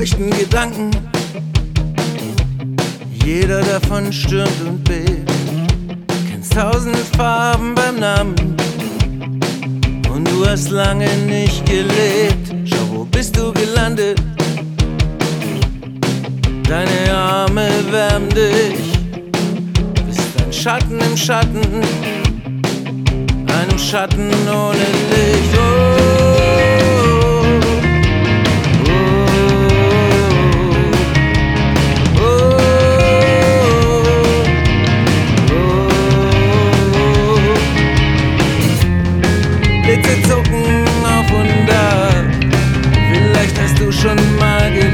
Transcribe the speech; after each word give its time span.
Gedanken. 0.00 0.90
Jeder 3.22 3.60
davon 3.60 4.10
stürmt 4.10 4.58
und 4.66 4.82
bebt. 4.82 5.30
Kennst 6.30 6.54
tausend 6.54 6.96
Farben 7.18 7.74
beim 7.74 8.00
Namen. 8.00 8.34
Und 10.10 10.26
du 10.26 10.46
hast 10.46 10.70
lange 10.70 11.06
nicht 11.26 11.66
gelebt. 11.66 12.50
Schau, 12.64 12.88
wo 12.90 13.04
bist 13.04 13.36
du 13.36 13.52
gelandet? 13.52 14.18
Deine 16.66 17.14
Arme 17.14 17.68
wärmen 17.90 18.30
dich. 18.30 18.98
Bist 20.06 20.20
ein 20.46 20.50
Schatten 20.50 20.98
im 20.98 21.14
Schatten. 21.14 21.82
Einem 23.46 23.78
Schatten 23.78 24.30
ohne 24.48 24.86
Licht. 25.10 25.58
Oh. 25.58 25.79
ocean 44.02 44.89